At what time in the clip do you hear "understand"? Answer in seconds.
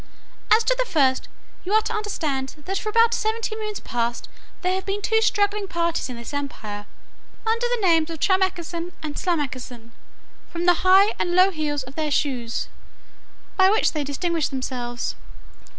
1.93-2.55